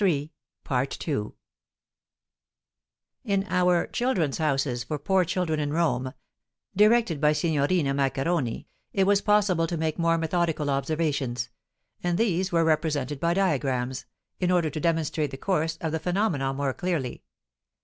In 0.03 0.31
our 3.49 3.85
"Children's 3.85 4.39
Houses" 4.39 4.83
for 4.83 4.97
poor 4.97 5.23
children 5.23 5.59
in 5.59 5.71
Rome, 5.71 6.15
directed 6.75 7.21
by 7.21 7.33
Signorina 7.33 7.93
Maccheroni, 7.93 8.65
it 8.93 9.03
was 9.05 9.21
possible 9.21 9.67
to 9.67 9.77
make 9.77 9.99
more 9.99 10.17
methodical 10.17 10.71
observations, 10.71 11.49
and 12.01 12.17
these 12.17 12.51
were 12.51 12.63
represented 12.63 13.19
by 13.19 13.35
diagrams, 13.35 14.05
in 14.39 14.49
order 14.49 14.71
to 14.71 14.79
demonstrate 14.79 15.29
the 15.29 15.37
course 15.37 15.77
of 15.81 15.91
the 15.91 15.99
phenomena 15.99 16.51
more 16.51 16.73
clearly. 16.73 17.21